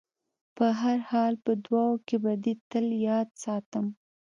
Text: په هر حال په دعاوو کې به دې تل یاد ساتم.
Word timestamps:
په 0.55 0.65
هر 0.81 0.97
حال 1.11 1.33
په 1.45 1.51
دعاوو 1.65 2.03
کې 2.07 2.17
به 2.23 2.33
دې 2.43 2.53
تل 2.69 2.85
یاد 3.09 3.27
ساتم. 3.43 3.85